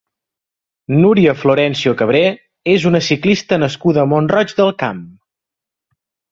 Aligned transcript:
Núria 1.03 1.35
Florencio 1.41 1.93
Cabré 1.99 2.23
és 2.77 2.89
una 2.93 3.03
ciclista 3.11 3.63
nascuda 3.67 4.05
a 4.07 4.11
Mont-roig 4.17 4.57
del 4.63 4.77
Camp. 4.85 5.07